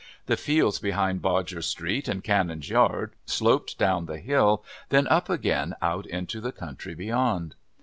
The 0.25 0.35
fields 0.35 0.79
behind 0.79 1.21
Bodger's 1.21 1.67
Street 1.67 2.07
and 2.07 2.23
Canon's 2.23 2.71
Yard 2.71 3.13
sloped 3.27 3.77
down 3.77 4.07
the 4.07 4.17
hill 4.17 4.65
then 4.89 5.07
up 5.09 5.29
again 5.29 5.75
out 5.79 6.07
into 6.07 6.41
the 6.41 6.51
country 6.51 6.95
beyond. 6.95 7.53